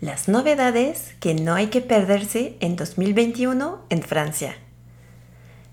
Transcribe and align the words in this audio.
las 0.00 0.28
novedades 0.28 1.14
que 1.20 1.34
no 1.34 1.54
hay 1.54 1.68
que 1.68 1.80
perderse 1.80 2.56
en 2.60 2.76
2021 2.76 3.80
en 3.88 4.02
Francia. 4.02 4.54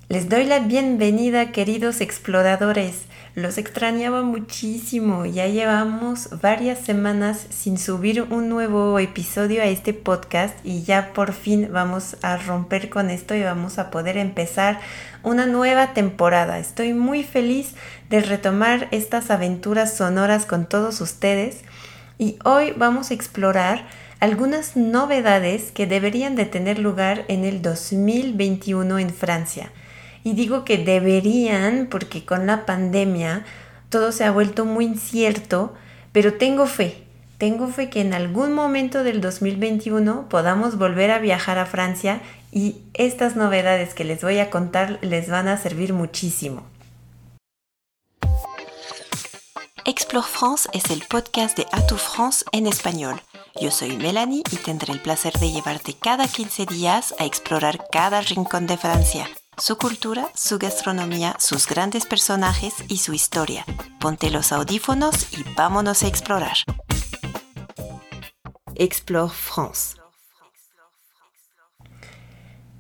Les 0.08 0.30
doy 0.30 0.46
la 0.46 0.60
bienvenida 0.60 1.52
queridos 1.52 2.00
exploradores. 2.00 3.04
Los 3.36 3.58
extrañaba 3.58 4.22
muchísimo. 4.22 5.26
Ya 5.26 5.48
llevamos 5.48 6.30
varias 6.42 6.80
semanas 6.80 7.48
sin 7.50 7.78
subir 7.78 8.22
un 8.22 8.48
nuevo 8.48 8.98
episodio 9.00 9.62
a 9.62 9.66
este 9.66 9.94
podcast 9.94 10.56
y 10.64 10.84
ya 10.84 11.12
por 11.14 11.34
fin 11.34 11.70
vamos 11.74 12.16
a 12.22 12.38
romper 12.38 12.90
con 12.90 13.10
esto 13.10 13.36
y 13.36 13.44
vamos 13.44 13.78
a 13.78 13.92
poder 13.92 14.18
empezar 14.18 14.80
una 15.24 15.48
nueva 15.48 15.94
temporada. 15.94 16.60
Estoy 16.60 16.94
muy 16.94 17.24
feliz 17.24 17.74
de 18.10 18.22
retomar 18.22 18.88
estas 18.92 19.32
aventuras 19.32 19.98
sonoras 19.98 20.46
con 20.46 20.66
todos 20.66 21.02
ustedes 21.02 21.64
y 22.18 22.38
hoy 22.46 22.74
vamos 22.78 23.12
a 23.12 23.16
explorar 23.16 23.86
algunas 24.24 24.78
novedades 24.78 25.74
que 25.74 25.86
deberían 25.86 26.38
de 26.38 26.46
tener 26.46 26.80
lugar 26.80 27.26
en 27.28 27.44
el 27.44 27.62
2021 27.62 29.00
en 29.00 29.10
Francia. 29.10 29.74
Y 30.24 30.32
digo 30.32 30.64
que 30.64 30.78
deberían 30.78 31.88
porque 31.92 32.24
con 32.24 32.48
la 32.48 32.66
pandemia 32.66 33.44
todo 33.90 34.14
se 34.14 34.24
ha 34.24 34.32
vuelto 34.32 34.64
muy 34.64 34.86
incierto, 34.86 35.74
pero 36.14 36.36
tengo 36.36 36.68
fe, 36.68 37.04
tengo 37.38 37.68
fe 37.68 37.90
que 37.90 38.00
en 38.00 38.14
algún 38.14 38.54
momento 38.54 39.04
del 39.04 39.20
2021 39.20 40.30
podamos 40.30 40.78
volver 40.78 41.12
a 41.12 41.20
viajar 41.20 41.58
a 41.58 41.66
Francia 41.66 42.22
y 42.50 42.78
estas 42.94 43.36
novedades 43.36 43.94
que 43.94 44.06
les 44.06 44.22
voy 44.22 44.40
a 44.40 44.50
contar 44.50 45.00
les 45.02 45.28
van 45.28 45.50
a 45.50 45.58
servir 45.58 45.92
muchísimo. 45.92 46.64
Explore 49.84 50.26
France 50.26 50.70
es 50.72 50.90
el 50.92 51.04
podcast 51.10 51.58
de 51.58 51.66
Atout 51.74 52.00
France 52.00 52.46
en 52.54 52.68
español 52.68 53.22
yo 53.60 53.72
soy 53.72 53.98
Melanie 53.98 54.44
y 54.52 54.56
tendré 54.58 54.94
el 54.94 55.02
placer 55.02 55.34
de 55.34 55.52
llevarte 55.52 55.94
cada 55.94 56.28
15 56.28 56.66
días 56.66 57.14
a 57.20 57.26
explorar 57.26 57.86
cada 57.92 58.22
rincón 58.22 58.68
de 58.68 58.78
Francia, 58.78 59.30
su 59.58 59.78
cultura, 59.78 60.30
su 60.34 60.58
gastronomía, 60.58 61.36
sus 61.40 61.68
grandes 61.68 62.06
personajes 62.06 62.74
y 62.88 62.98
su 62.98 63.14
historia. 63.14 63.66
Ponte 64.00 64.32
los 64.32 64.52
audífonos 64.52 65.28
y 65.34 65.44
vámonos 65.56 66.04
a 66.04 66.08
explorar. 66.08 66.58
Explore 68.76 69.32
France. 69.32 69.98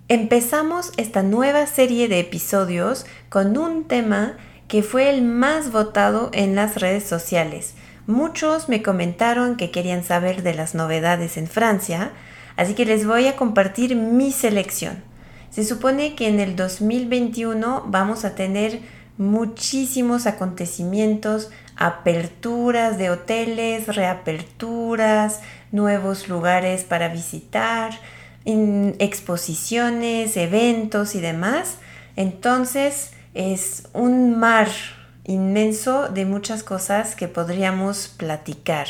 Empezamos 0.07 0.91
esta 0.97 1.23
nueva 1.23 1.65
serie 1.67 2.07
de 2.07 2.19
episodios 2.19 3.05
con 3.29 3.57
un 3.57 3.87
tema 3.87 4.37
que 4.67 4.83
fue 4.83 5.09
el 5.09 5.21
más 5.21 5.71
votado 5.71 6.29
en 6.33 6.55
las 6.55 6.75
redes 6.75 7.03
sociales 7.03 7.75
Muchos 8.05 8.67
me 8.67 8.83
comentaron 8.83 9.55
que 9.55 9.71
querían 9.71 10.03
saber 10.03 10.43
de 10.43 10.53
las 10.53 10.75
novedades 10.75 11.37
en 11.37 11.47
Francia, 11.47 12.11
así 12.57 12.73
que 12.73 12.85
les 12.85 13.07
voy 13.07 13.27
a 13.27 13.37
compartir 13.37 13.95
mi 13.95 14.31
selección. 14.31 15.01
Se 15.49 15.63
supone 15.63 16.15
que 16.15 16.27
en 16.27 16.39
el 16.39 16.55
2021 16.55 17.85
vamos 17.87 18.25
a 18.25 18.35
tener 18.35 18.79
muchísimos 19.17 20.25
acontecimientos, 20.25 21.49
aperturas 21.77 22.97
de 22.97 23.09
hoteles, 23.09 23.87
reaperturas, 23.95 25.39
nuevos 25.71 26.27
lugares 26.27 26.83
para 26.83 27.07
visitar, 27.07 27.93
exposiciones, 28.45 30.35
eventos 30.35 31.15
y 31.15 31.21
demás. 31.21 31.77
Entonces 32.15 33.11
es 33.33 33.87
un 33.93 34.37
mar 34.37 34.67
inmenso 35.25 36.09
de 36.09 36.25
muchas 36.25 36.63
cosas 36.63 37.15
que 37.15 37.27
podríamos 37.27 38.07
platicar. 38.07 38.87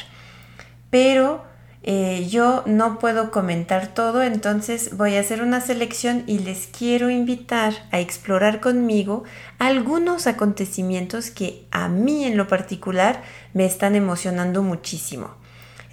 Pero 0.90 1.44
eh, 1.86 2.28
yo 2.30 2.64
no 2.66 2.98
puedo 2.98 3.30
comentar 3.30 3.88
todo, 3.88 4.24
entonces 4.24 4.96
voy 4.96 5.16
a 5.16 5.20
hacer 5.20 5.42
una 5.44 5.60
selección 5.60 6.24
y 6.28 6.40
les 6.40 6.68
quiero 6.68 7.10
invitar 7.10 7.74
a 7.92 8.00
explorar 8.00 8.62
conmigo 8.62 9.26
algunos 9.60 10.26
acontecimientos 10.26 11.30
que 11.30 11.66
a 11.72 11.90
mí 11.90 12.24
en 12.24 12.38
lo 12.38 12.48
particular 12.48 13.22
me 13.54 13.66
están 13.66 13.96
emocionando 13.96 14.64
muchísimo. 14.64 15.36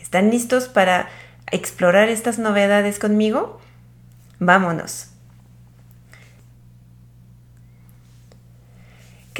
¿Están 0.01 0.31
listos 0.31 0.69
para 0.69 1.09
explorar 1.51 2.09
estas 2.09 2.39
novedades 2.39 3.01
conmigo? 3.01 3.61
Vámonos. 4.39 5.10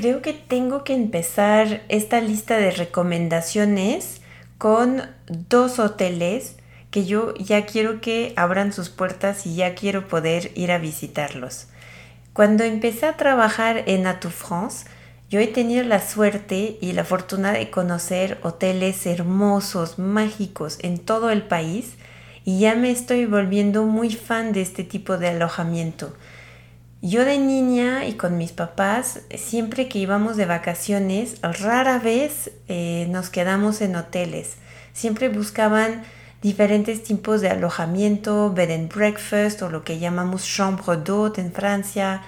Creo 0.01 0.23
que 0.23 0.33
tengo 0.33 0.83
que 0.83 0.95
empezar 0.95 1.83
esta 1.91 2.23
lista 2.23 2.57
de 2.57 2.71
recomendaciones 2.71 4.23
con 4.57 5.03
dos 5.29 5.79
hoteles 5.79 6.57
que 6.91 7.05
yo 7.05 7.35
ya 7.35 7.67
quiero 7.67 8.01
que 8.01 8.33
abran 8.35 8.73
sus 8.73 8.89
puertas 8.89 9.45
y 9.45 9.57
ya 9.57 9.75
quiero 9.75 10.09
poder 10.09 10.53
ir 10.55 10.73
a 10.73 10.79
visitarlos. 10.79 11.67
Cuando 12.33 12.65
empecé 12.65 13.05
a 13.05 13.19
trabajar 13.19 13.83
en 13.85 14.07
Atout 14.07 14.33
France, 14.33 14.87
yo 15.29 15.39
he 15.39 15.49
tenido 15.49 15.85
la 15.85 16.01
suerte 16.01 16.79
y 16.81 16.93
la 16.93 17.05
fortuna 17.05 17.53
de 17.53 17.69
conocer 17.69 18.39
hoteles 18.41 19.05
hermosos, 19.05 19.99
mágicos 19.99 20.79
en 20.81 20.99
todo 20.99 21.29
el 21.29 21.43
país 21.43 21.97
y 22.47 22.59
ya 22.59 22.75
me 22.75 22.91
estoy 22.91 23.27
volviendo 23.27 23.85
muy 23.85 24.09
fan 24.09 24.55
de 24.55 24.63
este 24.63 24.83
tipo 24.83 25.19
de 25.19 25.29
alojamiento. 25.29 26.17
Yo 27.03 27.25
de 27.25 27.39
niña 27.39 28.05
y 28.05 28.13
con 28.13 28.37
mis 28.37 28.53
papás, 28.53 29.21
siempre 29.35 29.89
que 29.89 29.99
íbamos 29.99 30.37
de 30.37 30.45
vacaciones, 30.45 31.39
rara 31.41 31.99
vez 31.99 32.51
eh, 32.69 33.07
nos 33.09 33.31
quedamos 33.31 33.81
en 33.81 33.97
hoteles. 33.97 34.57
Siempre 34.93 35.31
buscaban 35.31 36.03
diferentes 36.43 37.03
tipos 37.03 37.41
de 37.41 37.49
alojamiento, 37.49 38.53
bed 38.53 38.71
and 38.71 38.95
breakfast 38.95 39.63
o 39.63 39.71
lo 39.71 39.83
que 39.83 39.99
llamamos 39.99 40.45
chambre 40.45 40.99
d'hôte 40.99 41.41
en 41.41 41.55
Francia. 41.55 42.21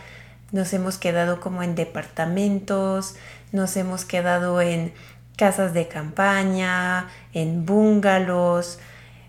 Nos 0.52 0.72
hemos 0.72 0.96
quedado 0.96 1.38
como 1.38 1.62
en 1.62 1.74
departamentos, 1.74 3.16
nos 3.52 3.76
hemos 3.76 4.06
quedado 4.06 4.62
en 4.62 4.94
casas 5.36 5.74
de 5.74 5.86
campaña, 5.86 7.10
en 7.34 7.66
bungalows. 7.66 8.78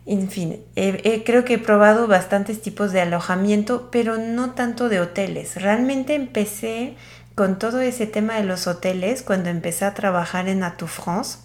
En 0.06 0.30
fin, 0.30 0.62
creo 0.76 1.46
que 1.46 1.54
he 1.54 1.60
probado 1.60 2.08
bastantes 2.08 2.62
tipos 2.62 2.92
de 2.92 3.00
alojamiento, 3.00 3.90
pero 3.90 4.18
no 4.18 4.52
tanto 4.52 4.90
de 4.90 5.00
hoteles. 5.00 5.56
Realmente 5.62 6.14
empecé 6.14 6.96
con 7.36 7.58
todo 7.58 7.82
ese 7.82 8.06
tema 8.06 8.36
de 8.36 8.44
los 8.44 8.68
hoteles 8.68 9.24
cuando 9.24 9.50
empecé 9.50 9.86
a 9.86 9.94
trabajar 9.94 10.48
en 10.50 10.64
Atout 10.64 10.90
France. 10.90 11.40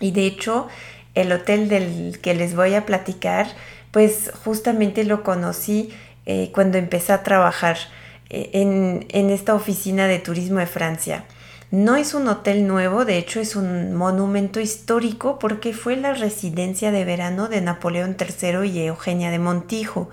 Y 0.00 0.12
de 0.12 0.26
hecho, 0.26 0.68
el 1.14 1.32
hotel 1.32 1.68
del 1.68 2.20
que 2.20 2.34
les 2.34 2.54
voy 2.54 2.74
a 2.74 2.86
platicar, 2.86 3.48
pues 3.90 4.30
justamente 4.44 5.04
lo 5.04 5.22
conocí 5.22 5.90
eh, 6.26 6.50
cuando 6.52 6.78
empecé 6.78 7.12
a 7.12 7.22
trabajar 7.22 7.78
eh, 8.30 8.50
en 8.52 9.30
esta 9.30 9.54
oficina 9.54 10.06
de 10.06 10.18
turismo 10.18 10.60
de 10.60 10.66
Francia. 10.66 11.24
No 11.70 11.96
es 11.96 12.14
un 12.14 12.26
hotel 12.28 12.66
nuevo, 12.66 13.04
de 13.04 13.18
hecho 13.18 13.40
es 13.40 13.54
un 13.54 13.94
monumento 13.94 14.58
histórico 14.58 15.38
porque 15.38 15.74
fue 15.74 15.96
la 15.96 16.14
residencia 16.14 16.90
de 16.90 17.04
verano 17.04 17.48
de 17.48 17.60
Napoleón 17.60 18.16
III 18.18 18.66
y 18.66 18.86
Eugenia 18.86 19.30
de 19.30 19.38
Montijo. 19.38 20.08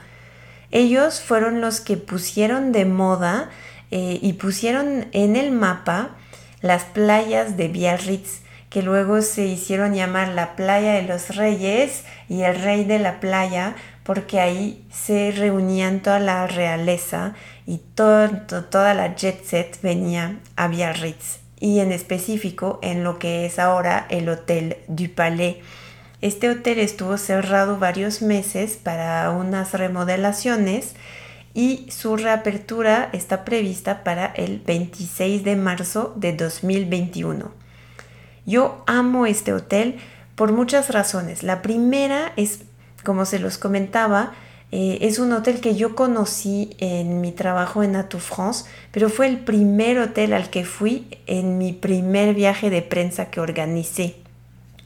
Ellos 0.71 1.21
fueron 1.21 1.61
los 1.61 1.79
que 1.79 1.95
pusieron 1.95 2.73
de 2.73 2.83
moda 2.83 3.49
eh, 3.89 4.19
y 4.21 4.33
pusieron 4.33 5.07
en 5.13 5.37
el 5.37 5.53
mapa 5.53 6.17
las 6.59 6.83
playas 6.83 7.55
de 7.55 7.69
Biarritz, 7.69 8.41
que 8.69 8.81
luego 8.81 9.21
se 9.21 9.45
hicieron 9.45 9.93
llamar 9.93 10.27
la 10.27 10.57
playa 10.57 10.95
de 10.95 11.03
los 11.03 11.37
reyes 11.37 12.03
y 12.27 12.41
el 12.41 12.61
rey 12.61 12.83
de 12.83 12.99
la 12.99 13.21
playa, 13.21 13.75
porque 14.03 14.41
ahí 14.41 14.85
se 14.91 15.31
reunían 15.31 16.01
toda 16.01 16.19
la 16.19 16.47
realeza 16.47 17.33
y 17.65 17.77
toda 17.77 18.93
la 18.93 19.15
jet 19.15 19.45
set 19.45 19.79
venía 19.81 20.37
a 20.57 20.67
Biarritz 20.67 21.44
y 21.65 21.79
en 21.79 21.91
específico 21.91 22.77
en 22.83 23.03
lo 23.03 23.17
que 23.17 23.47
es 23.47 23.57
ahora 23.57 24.05
el 24.11 24.29
Hotel 24.29 24.77
du 24.87 25.09
Palais. 25.09 25.55
Este 26.21 26.47
hotel 26.47 26.77
estuvo 26.77 27.17
cerrado 27.17 27.79
varios 27.79 28.21
meses 28.21 28.77
para 28.77 29.31
unas 29.31 29.73
remodelaciones 29.73 30.93
y 31.55 31.87
su 31.89 32.17
reapertura 32.17 33.09
está 33.13 33.43
prevista 33.45 34.03
para 34.03 34.27
el 34.27 34.59
26 34.59 35.43
de 35.43 35.55
marzo 35.55 36.13
de 36.15 36.33
2021. 36.33 37.51
Yo 38.45 38.83
amo 38.85 39.25
este 39.25 39.51
hotel 39.51 39.97
por 40.35 40.51
muchas 40.51 40.91
razones. 40.91 41.41
La 41.41 41.63
primera 41.63 42.31
es, 42.35 42.59
como 43.03 43.25
se 43.25 43.39
los 43.39 43.57
comentaba, 43.57 44.33
eh, 44.71 44.99
es 45.01 45.19
un 45.19 45.31
hotel 45.31 45.61
que 45.61 45.75
yo 45.75 45.95
conocí 45.95 46.75
en 46.79 47.21
mi 47.21 47.31
trabajo 47.31 47.83
en 47.83 47.95
Atout 47.95 48.21
France, 48.21 48.65
pero 48.91 49.09
fue 49.09 49.27
el 49.27 49.39
primer 49.39 49.99
hotel 49.99 50.33
al 50.33 50.49
que 50.49 50.65
fui 50.65 51.07
en 51.27 51.57
mi 51.57 51.71
primer 51.71 52.33
viaje 52.33 52.69
de 52.69 52.81
prensa 52.81 53.29
que 53.29 53.39
organicé. 53.39 54.15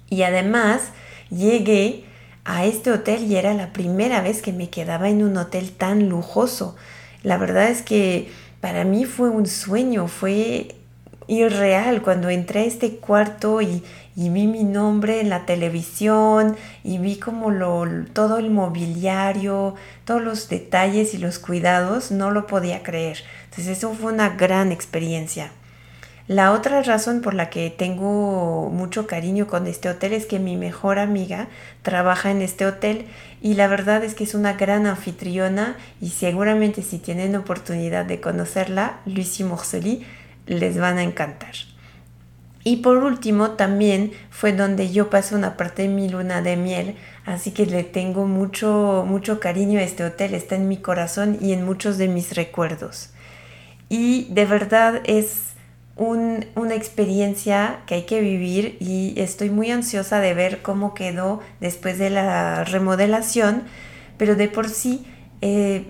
Y 0.10 0.24
además 0.24 0.81
llegué 1.30 2.04
a 2.46 2.66
este 2.66 2.92
hotel 2.92 3.31
y 3.31 3.36
era 3.36 3.54
la 3.54 3.74
primera 3.74 4.22
vez 4.22 4.42
que 4.42 4.54
me 4.54 4.70
quedaba 4.70 5.10
en 5.10 5.24
un 5.24 5.38
hotel 5.38 5.72
tan 5.72 6.10
lujoso. 6.10 6.76
La 7.24 7.38
verdad 7.38 7.70
es 7.70 7.81
que 7.81 8.30
para 8.62 8.84
mí 8.84 9.06
fue 9.06 9.30
un 9.30 9.46
sueño, 9.46 10.08
fue 10.08 10.76
irreal 11.30 12.02
cuando 12.02 12.30
entré 12.30 12.62
a 12.62 12.66
este 12.66 12.96
cuarto 12.96 13.62
y, 13.62 13.84
vi 14.16 14.48
mi 14.48 14.66
nombre 14.66 15.22
en 15.22 15.30
la 15.30 15.46
televisión 15.46 16.58
y 16.84 16.98
vi 16.98 17.16
como 17.18 17.52
lo, 17.52 17.86
todo 18.12 18.38
el 18.38 18.50
mobiliario, 18.50 19.76
todos 20.04 20.22
los 20.22 20.50
detalles 20.50 21.14
y 21.14 21.20
los 21.20 21.40
cuidados, 21.40 22.12
no 22.12 22.30
lo 22.30 22.46
podía 22.46 22.84
creer. 22.84 23.20
Entonces 23.46 23.78
eso 23.78 23.94
fue 23.94 24.12
una 24.12 24.30
gran 24.30 24.74
experiencia. 24.74 25.52
La 26.28 26.52
otra 26.52 26.84
razón 26.84 27.22
por 27.22 27.34
la 27.34 27.50
que 27.50 27.72
tengo 27.72 28.70
mucho 28.70 29.08
cariño 29.08 29.48
con 29.48 29.66
este 29.66 29.90
hotel 29.90 30.14
es 30.14 30.28
que 30.28 30.38
mi 30.38 30.58
mejor 30.58 31.00
amiga 31.00 31.48
trabaja 31.81 32.30
en 32.30 32.44
este 32.44 32.68
hotel 32.68 33.08
y 33.42 33.56
la 33.56 33.68
verdad 33.68 34.04
es 34.04 34.14
que 34.14 34.26
es 34.26 34.36
una 34.36 34.54
gran 34.54 34.86
anfitriona 34.86 35.76
y 36.02 36.10
seguramente 36.10 36.84
si 36.84 37.00
tienen 37.00 37.36
oportunidad 37.36 38.06
de 38.06 38.20
conocerla, 38.20 39.00
Lucie 39.08 39.44
Morcely, 39.44 40.06
les 40.50 40.78
van 40.78 40.98
a 40.98 41.04
encantar. 41.04 41.54
Y 42.63 42.78
por 42.78 42.98
último, 42.98 43.51
también 43.51 44.12
fue 44.30 44.51
donde 44.51 44.92
yo 44.92 45.10
pasé 45.10 45.36
una 45.36 45.56
parte 45.56 45.84
de 45.84 45.88
mi 45.88 46.10
luna 46.10 46.42
de 46.42 46.57
miel, 46.57 46.96
así 47.25 47.51
que 47.51 47.66
le 47.66 47.84
tengo 47.84 48.25
mucho, 48.28 49.06
mucho 49.07 49.40
cariño 49.40 49.80
a 49.80 49.84
este 49.84 50.04
hotel, 50.04 50.34
está 50.34 50.56
en 50.56 50.68
mi 50.68 50.78
corazón 50.78 51.38
y 51.40 51.54
en 51.54 51.63
muchos 51.63 51.98
de 51.98 52.10
mis 52.10 52.36
recuerdos. 52.36 53.12
Y 53.88 54.28
de 54.34 54.46
verdad 54.46 55.01
es 55.06 55.54
una 55.96 56.75
experiencia 56.75 57.81
que 57.86 57.95
hay 57.95 58.04
que 58.04 58.22
vivir 58.22 58.78
y 58.80 59.13
estoy 59.18 59.50
muy 59.50 59.72
ansiosa 59.72 60.19
de 60.19 60.34
ver 60.34 60.62
cómo 60.62 60.94
quedó 60.94 61.42
después 61.60 61.98
de 61.98 62.10
la 62.10 62.63
remodelación, 62.63 63.63
pero 64.18 64.36
de 64.36 64.48
por 64.48 64.69
sí 64.69 65.06
eh, 65.42 65.86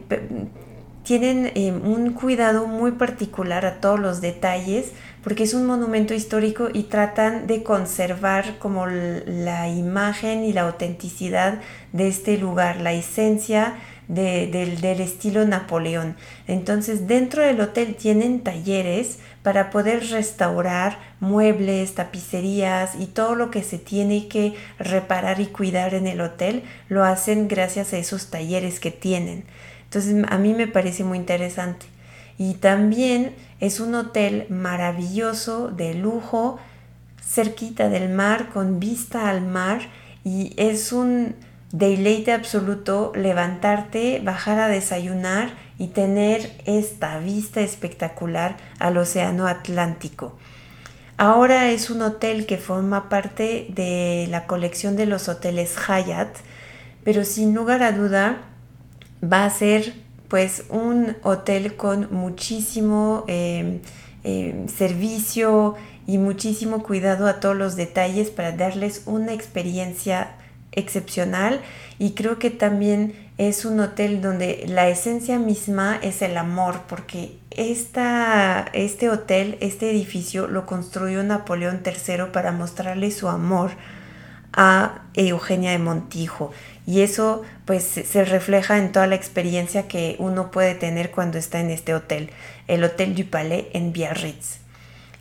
tienen 1.03 1.51
eh, 1.55 1.71
un 1.71 2.13
cuidado 2.13 2.67
muy 2.67 2.91
particular 2.91 3.65
a 3.65 3.79
todos 3.79 3.99
los 3.99 4.21
detalles 4.21 4.91
porque 5.23 5.43
es 5.43 5.53
un 5.53 5.65
monumento 5.65 6.13
histórico 6.13 6.69
y 6.73 6.83
tratan 6.83 7.47
de 7.47 7.63
conservar 7.63 8.57
como 8.59 8.85
la 8.87 9.67
imagen 9.67 10.43
y 10.43 10.53
la 10.53 10.61
autenticidad 10.61 11.59
de 11.91 12.07
este 12.07 12.37
lugar, 12.37 12.79
la 12.81 12.93
esencia 12.93 13.75
del, 14.07 14.81
del 14.81 15.01
estilo 15.01 15.45
Napoleón. 15.45 16.15
Entonces 16.47 17.07
dentro 17.07 17.43
del 17.43 17.61
hotel 17.61 17.95
tienen 17.95 18.41
talleres 18.41 19.19
para 19.43 19.69
poder 19.69 20.09
restaurar 20.09 20.97
muebles, 21.19 21.95
tapicerías 21.95 22.95
y 22.95 23.05
todo 23.05 23.35
lo 23.35 23.51
que 23.51 23.63
se 23.63 23.77
tiene 23.77 24.27
que 24.27 24.55
reparar 24.79 25.39
y 25.39 25.47
cuidar 25.47 25.93
en 25.93 26.07
el 26.07 26.21
hotel, 26.21 26.63
lo 26.87 27.03
hacen 27.03 27.47
gracias 27.47 27.93
a 27.93 27.97
esos 27.97 28.29
talleres 28.29 28.79
que 28.79 28.91
tienen. 28.91 29.45
Entonces 29.89 30.23
a 30.29 30.37
mí 30.37 30.53
me 30.53 30.67
parece 30.67 31.03
muy 31.03 31.17
interesante. 31.17 31.87
Y 32.37 32.53
también 32.53 33.35
es 33.59 33.79
un 33.79 33.95
hotel 33.95 34.45
maravilloso, 34.49 35.69
de 35.69 35.95
lujo, 35.95 36.59
cerquita 37.21 37.89
del 37.89 38.09
mar, 38.09 38.49
con 38.49 38.79
vista 38.79 39.29
al 39.29 39.41
mar 39.41 39.81
y 40.23 40.53
es 40.57 40.93
un 40.93 41.35
deleite 41.71 42.31
absoluto 42.31 43.11
levantarte, 43.15 44.21
bajar 44.23 44.59
a 44.59 44.67
desayunar 44.67 45.49
y 45.79 45.87
tener 45.87 46.51
esta 46.65 47.17
vista 47.17 47.61
espectacular 47.61 48.57
al 48.77 48.97
Océano 48.97 49.47
Atlántico. 49.47 50.37
Ahora 51.17 51.71
es 51.71 51.89
un 51.89 52.03
hotel 52.03 52.45
que 52.45 52.57
forma 52.57 53.09
parte 53.09 53.67
de 53.69 54.27
la 54.29 54.45
colección 54.45 54.95
de 54.95 55.07
los 55.07 55.27
hoteles 55.29 55.75
Hyatt, 55.75 56.37
pero 57.03 57.25
sin 57.25 57.53
lugar 57.53 57.83
a 57.83 57.91
duda 57.91 58.37
va 59.23 59.45
a 59.45 59.49
ser 59.49 59.93
pues 60.27 60.63
un 60.69 61.17
hotel 61.23 61.75
con 61.75 62.07
muchísimo 62.13 63.25
em, 63.27 63.79
em, 64.23 64.67
servicio 64.67 65.75
y 66.05 66.17
muchísimo 66.17 66.83
cuidado 66.83 67.27
a 67.27 67.39
todos 67.39 67.55
los 67.55 67.75
detalles 67.75 68.29
para 68.29 68.51
darles 68.51 69.03
una 69.05 69.33
experiencia 69.33 70.35
excepcional. 70.71 71.61
Y 71.97 72.11
creo 72.11 72.39
que 72.39 72.51
también 72.51 73.13
es 73.37 73.65
un 73.65 73.79
hotel 73.79 74.21
donde 74.21 74.65
la 74.67 74.87
esencia 74.89 75.39
misma 75.39 75.99
es 76.01 76.21
el 76.21 76.37
amor, 76.37 76.81
porque 76.87 77.37
esta, 77.51 78.67
este 78.73 79.09
hotel, 79.09 79.57
este 79.61 79.89
edificio 79.89 80.47
lo 80.47 80.65
construyó 80.65 81.23
Napoleón 81.23 81.81
III 81.85 82.31
para 82.31 82.51
mostrarle 82.51 83.11
su 83.11 83.27
amor 83.27 83.71
a 84.53 85.01
Eugenia 85.13 85.71
de 85.71 85.79
Montijo 85.79 86.51
y 86.85 87.01
eso 87.01 87.43
pues 87.65 87.83
se 87.83 88.25
refleja 88.25 88.77
en 88.77 88.91
toda 88.91 89.05
la 89.05 89.15
experiencia 89.15 89.87
que 89.87 90.15
uno 90.17 90.49
puede 90.49 90.73
tener 90.73 91.11
cuando 91.11 91.37
está 91.37 91.59
en 91.59 91.69
este 91.69 91.93
hotel, 91.93 92.31
el 92.67 92.83
Hotel 92.83 93.15
du 93.15 93.25
Palais 93.25 93.65
en 93.73 93.93
Biarritz. 93.93 94.57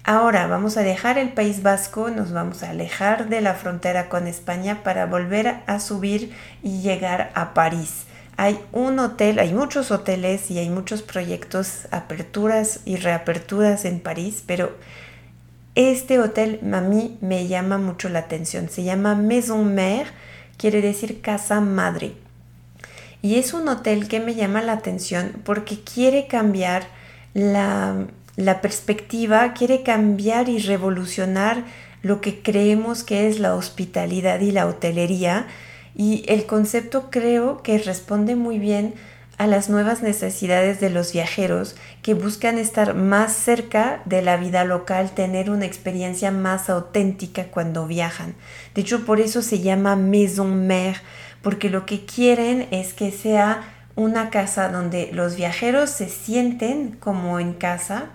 Ahora 0.03 0.47
vamos 0.47 0.79
a 0.79 0.83
dejar 0.83 1.19
el 1.19 1.29
País 1.29 1.63
Vasco, 1.63 2.09
nos 2.09 2.33
vamos 2.33 2.63
a 2.63 2.71
alejar 2.71 3.29
de 3.29 3.43
la 3.43 3.53
frontera 3.53 4.09
con 4.09 4.27
España 4.27 4.83
para 4.83 5.05
volver 5.05 5.57
a 5.67 5.81
subir 5.81 6.35
y 6.63 6.81
llegar 6.81 7.31
a 7.35 7.53
París. 7.53 8.07
Hay 8.39 8.59
un 8.73 8.99
hotel, 9.01 9.39
hay 9.39 9.53
muchos 9.53 9.91
hoteles 9.91 10.51
y 10.51 10.59
hay 10.59 10.71
muchos 10.71 11.03
proyectos, 11.03 11.89
aperturas 11.91 12.81
y 12.87 12.97
reaperturas 12.97 13.85
en 13.85 14.01
París, 14.01 14.43
pero 14.47 14.73
este 15.79 16.19
hotel 16.19 16.61
a 16.73 16.81
mí 16.81 17.17
me 17.21 17.47
llama 17.47 17.79
mucho 17.79 18.09
la 18.09 18.21
atención. 18.21 18.69
Se 18.69 18.83
llama 18.83 19.15
Maison 19.15 19.75
Mère, 19.75 20.09
quiere 20.57 20.83
decir 20.83 21.21
casa 21.21 21.61
madre. 21.61 22.13
Y 23.23 23.37
es 23.37 23.55
un 23.55 23.69
hotel 23.69 24.09
que 24.09 24.21
me 24.21 24.35
llama 24.35 24.63
la 24.63 24.73
atención 24.73 25.33
porque 25.45 25.81
quiere 25.81 26.27
cambiar 26.27 26.87
la 27.35 28.07
la 28.39 28.61
perspectiva 28.61 29.53
quiere 29.53 29.83
cambiar 29.83 30.49
y 30.49 30.61
revolucionar 30.61 31.65
lo 32.03 32.21
que 32.21 32.41
creemos 32.41 33.03
que 33.03 33.27
es 33.27 33.41
la 33.41 33.57
hospitalidad 33.57 34.39
y 34.39 34.53
la 34.53 34.69
hotelería 34.69 35.49
y 35.97 36.23
el 36.29 36.47
concepto 36.47 37.11
creo 37.11 37.65
que 37.65 37.79
responde 37.79 38.37
muy 38.37 38.61
bien 38.61 38.95
a 39.39 39.47
las 39.47 39.71
nuevas 39.71 40.03
necesidades 40.03 40.81
de 40.81 40.91
los 40.91 41.13
viajeros 41.13 41.77
que 42.03 42.15
buscan 42.15 42.59
estar 42.59 42.95
más 42.95 43.33
cerca 43.33 44.03
de 44.05 44.21
la 44.21 44.37
vida 44.37 44.65
local, 44.65 45.13
tener 45.13 45.49
una 45.49 45.65
experiencia 45.65 46.33
más 46.33 46.69
auténtica 46.69 47.45
cuando 47.45 47.87
viajan. 47.87 48.35
De 48.75 48.81
hecho, 48.81 49.07
por 49.07 49.21
eso 49.21 49.41
se 49.41 49.61
llama 49.61 49.95
Maison 49.95 50.67
Mère, 50.67 51.01
porque 51.41 51.71
lo 51.71 51.87
que 51.87 52.05
quieren 52.05 52.67
es 52.73 52.93
que 52.93 53.13
sea 53.13 53.63
una 53.95 54.31
casa 54.31 54.69
donde 54.69 55.11
los 55.13 55.37
viajeros 55.37 55.91
se 55.91 56.09
sienten 56.09 56.97
como 56.99 57.39
en 57.39 57.53
casa, 57.53 58.11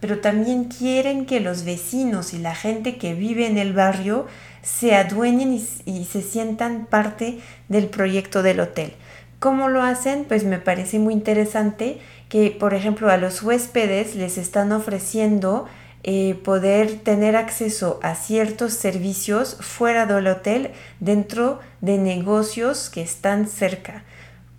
pero 0.00 0.20
también 0.20 0.64
quieren 0.64 1.26
que 1.26 1.40
los 1.40 1.64
vecinos 1.64 2.34
y 2.34 2.38
la 2.38 2.54
gente 2.54 2.98
que 2.98 3.14
vive 3.14 3.46
en 3.46 3.58
el 3.58 3.72
barrio 3.72 4.26
se 4.62 4.94
adueñen 4.94 5.52
y, 5.52 6.04
se 6.04 6.22
sientan 6.22 6.86
parte 6.86 7.40
del 7.68 7.86
proyecto 7.86 8.42
del 8.42 8.60
hotel. 8.60 8.92
¿Cómo 9.38 9.68
lo 9.68 9.82
hacen? 9.82 10.24
Pues 10.24 10.42
me 10.42 10.58
parece 10.58 10.98
muy 10.98 11.14
interesante 11.14 12.00
que, 12.28 12.50
por 12.50 12.74
ejemplo, 12.74 13.08
a 13.08 13.16
los 13.16 13.42
huéspedes 13.42 14.16
les 14.16 14.36
están 14.36 14.72
ofreciendo 14.72 15.66
eh, 16.02 16.34
poder 16.42 16.98
tener 16.98 17.36
acceso 17.36 18.00
a 18.02 18.16
ciertos 18.16 18.72
servicios 18.72 19.56
fuera 19.60 20.06
del 20.06 20.26
hotel 20.26 20.70
dentro 20.98 21.60
de 21.80 21.98
negocios 21.98 22.90
que 22.90 23.00
están 23.00 23.46
cerca. 23.46 24.02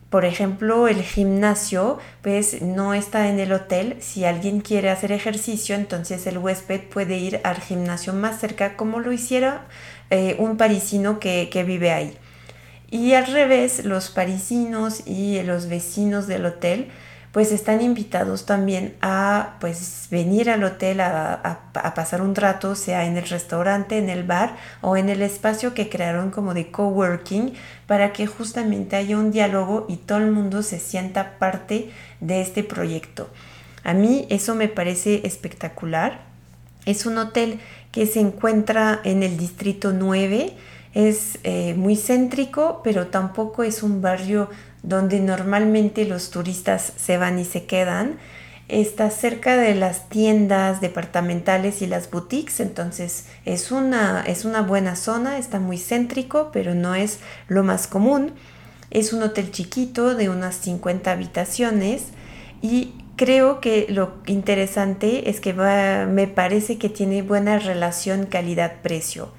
Por 0.09 0.23
ejemplo, 0.25 0.87
el 0.87 1.03
gimnasio 1.03 1.99
pues 2.21 2.61
no 2.61 2.93
está 2.93 3.27
en 3.27 3.39
el 3.39 3.51
hotel. 3.51 3.97
Si 3.99 4.23
alguien 4.23 4.61
quiere 4.61 4.89
hacer 4.89 5.11
ejercicio, 5.11 5.75
entonces 5.75 6.25
el 6.25 6.37
huésped 6.37 6.81
puede 6.81 7.17
ir 7.17 7.41
al 7.43 7.57
gimnasio 7.57 8.13
más 8.13 8.39
cerca 8.39 8.77
como 8.77 8.99
lo 8.99 9.11
hiciera 9.11 9.67
eh, 10.09 10.35
un 10.39 10.55
parisino 10.57 11.19
que, 11.19 11.49
que 11.51 11.63
vive 11.63 11.91
ahí. 11.91 12.17
Y 12.91 13.13
al 13.13 13.27
revés, 13.27 13.85
los 13.85 14.09
parisinos 14.09 15.05
y 15.05 15.41
los 15.43 15.67
vecinos 15.67 16.27
del 16.27 16.45
hotel 16.45 16.91
pues 17.31 17.51
están 17.51 17.81
invitados 17.81 18.45
también 18.45 18.95
a 19.01 19.57
pues 19.59 20.07
venir 20.09 20.49
al 20.49 20.63
hotel 20.63 20.99
a, 20.99 21.59
pasar 21.93 22.21
un 22.21 22.33
rato, 22.33 22.75
sea 22.75 23.05
en 23.05 23.17
el 23.17 23.27
restaurante, 23.27 23.99
en 23.99 24.09
el 24.09 24.23
bar 24.23 24.57
o 24.81 24.97
en 24.97 25.09
el 25.09 25.21
espacio 25.21 25.75
que 25.75 25.89
crearon 25.89 26.31
como 26.31 26.55
de 26.55 26.71
coworking 26.71 27.53
para 27.85 28.13
que 28.13 28.25
justamente 28.25 28.95
haya 28.95 29.17
un 29.17 29.31
diálogo 29.31 29.85
y 29.87 29.97
todo 29.97 30.17
el 30.17 30.31
mundo 30.31 30.63
se 30.63 30.79
sienta 30.79 31.37
parte 31.37 31.91
de 32.19 32.41
este 32.41 32.63
proyecto. 32.63 33.29
A 33.83 33.93
mí 33.93 34.25
eso 34.29 34.55
me 34.55 34.67
parece 34.67 35.21
espectacular. 35.23 36.21
Es 36.85 37.05
un 37.05 37.17
hotel 37.19 37.59
que 37.91 38.07
se 38.07 38.19
encuentra 38.21 39.01
en 39.03 39.21
el 39.21 39.37
distrito 39.37 39.91
9, 39.93 40.53
es 40.93 41.39
eh, 41.43 41.75
muy 41.75 41.95
céntrico, 41.95 42.81
pero 42.83 43.07
tampoco 43.07 43.63
es 43.63 43.83
un 43.83 44.01
barrio 44.01 44.49
donde 44.83 45.19
normalmente 45.19 46.05
los 46.05 46.31
turistas 46.31 46.93
se 46.95 47.17
van 47.17 47.39
y 47.39 47.45
se 47.45 47.65
quedan. 47.65 48.17
Está 48.67 49.09
cerca 49.09 49.57
de 49.57 49.73
las 49.73 50.09
tiendas 50.09 50.79
departamentales 50.79 51.81
y 51.81 51.87
las 51.87 52.09
boutiques, 52.09 52.59
entonces 52.59 53.25
es 53.45 53.71
una, 53.71 54.23
es 54.25 54.45
una 54.45 54.61
buena 54.61 54.95
zona, 54.95 55.37
está 55.37 55.59
muy 55.59 55.77
céntrico, 55.77 56.51
pero 56.53 56.75
no 56.75 56.95
es 56.95 57.19
lo 57.47 57.63
más 57.63 57.87
común. 57.87 58.33
Es 58.91 59.13
un 59.13 59.23
hotel 59.23 59.51
chiquito 59.51 60.15
de 60.15 60.29
unas 60.29 60.55
50 60.55 61.11
habitaciones 61.11 62.05
y 62.61 62.93
creo 63.15 63.59
que 63.59 63.87
lo 63.89 64.13
interesante 64.27 65.29
es 65.29 65.39
que 65.39 65.53
me 65.53 66.27
parece 66.27 66.77
que 66.77 66.89
tiene 66.89 67.21
buena 67.21 67.59
relación 67.59 68.25
calidad-precio. 68.25 69.31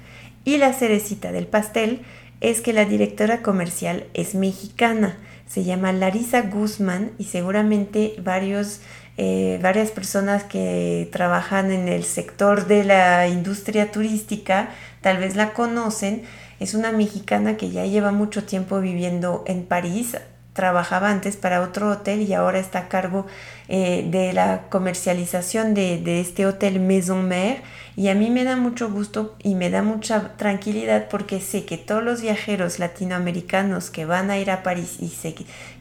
Y 0.43 0.57
la 0.57 0.73
cerecita 0.73 1.31
del 1.31 1.47
pastel 1.47 2.01
es 2.41 2.61
que 2.61 2.73
la 2.73 2.85
directora 2.85 3.41
comercial 3.41 4.05
es 4.13 4.35
mexicana. 4.35 5.17
Se 5.47 5.63
llama 5.63 5.93
Larisa 5.93 6.41
Guzmán 6.41 7.11
y 7.17 7.25
seguramente 7.25 8.15
varios, 8.23 8.79
eh, 9.17 9.59
varias 9.61 9.91
personas 9.91 10.43
que 10.43 11.09
trabajan 11.11 11.71
en 11.71 11.87
el 11.87 12.03
sector 12.03 12.67
de 12.67 12.83
la 12.83 13.27
industria 13.27 13.91
turística 13.91 14.69
tal 15.01 15.17
vez 15.17 15.35
la 15.35 15.53
conocen. 15.53 16.23
Es 16.59 16.73
una 16.73 16.91
mexicana 16.91 17.57
que 17.57 17.69
ya 17.69 17.85
lleva 17.85 18.11
mucho 18.11 18.43
tiempo 18.43 18.79
viviendo 18.79 19.43
en 19.45 19.63
París, 19.63 20.17
trabajaba 20.53 21.09
antes 21.09 21.37
para 21.37 21.61
otro 21.61 21.89
hotel 21.89 22.21
y 22.21 22.33
ahora 22.33 22.59
está 22.59 22.79
a 22.79 22.87
cargo 22.89 23.25
eh, 23.69 24.05
de 24.09 24.33
la 24.33 24.63
comercialización 24.69 25.73
de, 25.73 26.19
este 26.19 26.45
hotel 26.45 26.79
Maison 26.79 27.25
Mer 27.27 27.61
y 27.95 28.09
a 28.09 28.15
mí 28.15 28.29
me 28.29 28.43
da 28.43 28.57
mucho 28.57 28.89
gusto 28.91 29.35
y 29.39 29.55
me 29.55 29.69
da 29.69 29.81
mucha 29.81 30.35
tranquilidad 30.35 31.07
porque 31.09 31.39
sé 31.39 31.65
que 31.65 31.77
todos 31.77 32.03
los 32.03 32.21
viajeros 32.21 32.79
latinoamericanos 32.79 33.89
que 33.89 34.05
van 34.05 34.29
a 34.29 34.39
ir 34.39 34.51
a 34.51 34.63
París 34.63 34.97
y 34.99 35.07
se 35.07 35.35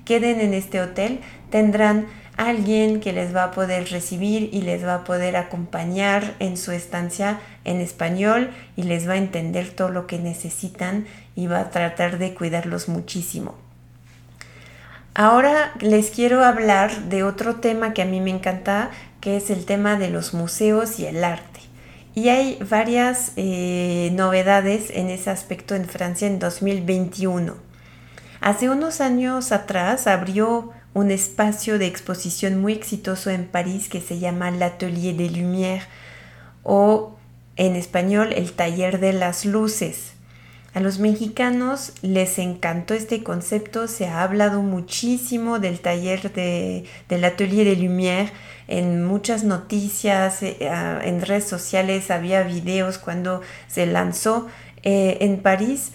queden 0.05 0.41
en 0.41 0.55
este 0.55 0.81
hotel 0.81 1.21
tendrán 1.51 2.07
alguien 2.37 3.01
que 3.01 3.13
les 3.13 3.35
va 3.35 3.45
a 3.45 3.51
poder 3.51 3.91
recibir 3.91 4.51
y 4.53 4.63
les 4.63 4.85
va 4.85 4.95
a 4.95 5.05
poder 5.05 5.37
acompañar 5.37 6.35
en 6.39 6.57
su 6.57 6.73
estancia 6.73 7.41
en 7.65 7.81
español 7.81 8.51
y 8.77 8.85
les 8.85 9.09
va 9.09 9.15
a 9.15 9.19
entender 9.19 9.71
todo 9.71 9.91
lo 9.91 10.07
que 10.07 10.19
necesitan 10.19 11.07
y 11.35 11.49
va 11.49 11.61
a 11.61 11.71
tratar 11.71 12.19
de 12.19 12.35
cuidarlos 12.35 12.89
muchísimo. 12.89 13.70
Ahora 15.15 15.73
les 15.81 16.11
quiero 16.11 16.45
hablar 16.45 17.09
de 17.09 17.25
otro 17.25 17.57
tema 17.57 17.93
que 17.93 18.03
a 18.03 18.07
mí 18.07 18.21
me 18.21 18.31
encanta, 18.31 18.91
que 19.21 19.37
es 19.37 19.51
el 19.51 19.65
tema 19.65 19.99
de 19.99 20.09
los 20.09 20.35
museos 20.35 21.01
y 21.01 21.07
el 21.07 21.25
arte. 21.25 21.61
Y 22.15 22.29
hay 22.29 22.59
varias 22.69 23.33
eh, 23.37 24.11
novedades 24.15 24.91
en 24.91 25.11
ese 25.11 25.31
aspecto 25.31 25.75
en 25.75 25.87
Francia 25.87 26.27
en 26.27 26.39
2021. 26.39 27.55
Hace 28.41 28.71
unos 28.71 29.01
años 29.01 29.53
atrás 29.53 30.07
abrió 30.07 30.73
un 30.95 31.11
espacio 31.11 31.79
de 31.79 31.87
exposición 31.87 32.61
muy 32.61 32.73
exitoso 32.73 33.31
en 33.31 33.47
París 33.47 33.89
que 33.89 34.01
se 34.01 34.19
llama 34.19 34.51
l'Atelier 34.51 35.15
des 35.15 35.31
Lumières 35.31 35.87
o 36.63 37.17
en 37.57 37.77
español 37.77 38.33
el 38.33 38.53
Taller 38.53 38.99
de 38.99 39.13
las 39.13 39.45
Luces. 39.45 40.15
A 40.73 40.79
los 40.79 41.01
mexicanos 41.01 41.93
les 42.03 42.39
encantó 42.39 42.95
este 42.95 43.25
concepto, 43.25 43.89
se 43.89 44.07
ha 44.07 44.23
hablado 44.23 44.63
muchísimo 44.63 45.59
del 45.59 45.81
taller 45.81 46.33
de, 46.33 46.85
del 47.09 47.25
Atelier 47.25 47.67
de 47.67 47.77
Lumière 47.77 48.31
en 48.69 49.05
muchas 49.05 49.43
noticias, 49.43 50.45
eh, 50.45 50.57
en 50.61 51.23
redes 51.23 51.49
sociales 51.49 52.13
había 52.13 52.45
videos 52.45 52.99
cuando 52.99 53.41
se 53.67 53.85
lanzó 53.87 54.47
eh, 54.85 55.19
en 55.23 55.41
París 55.41 55.91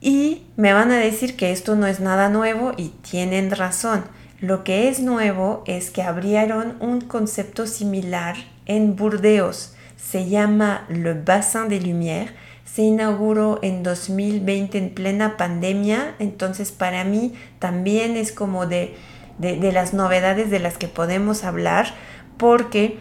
y 0.00 0.44
me 0.56 0.72
van 0.72 0.90
a 0.90 0.96
decir 0.96 1.36
que 1.36 1.52
esto 1.52 1.76
no 1.76 1.86
es 1.86 2.00
nada 2.00 2.30
nuevo 2.30 2.72
y 2.78 2.88
tienen 2.88 3.50
razón. 3.50 4.04
Lo 4.40 4.64
que 4.64 4.88
es 4.88 5.00
nuevo 5.00 5.64
es 5.66 5.90
que 5.90 6.02
abrieron 6.02 6.76
un 6.80 7.02
concepto 7.02 7.66
similar 7.66 8.36
en 8.64 8.96
Burdeos, 8.96 9.74
se 9.96 10.30
llama 10.30 10.86
Le 10.88 11.12
Bassin 11.12 11.68
de 11.68 11.78
Lumière 11.78 12.30
se 12.74 12.82
inauguró 12.82 13.58
en 13.62 13.82
2020 13.82 14.78
en 14.78 14.90
plena 14.90 15.36
pandemia, 15.36 16.14
entonces 16.18 16.72
para 16.72 17.04
mí 17.04 17.34
también 17.58 18.16
es 18.16 18.32
como 18.32 18.66
de, 18.66 18.94
las 19.38 19.92
novedades 19.92 20.50
de 20.50 20.58
las 20.58 20.78
que 20.78 20.88
podemos 20.88 21.44
hablar, 21.44 21.92
porque 22.38 22.98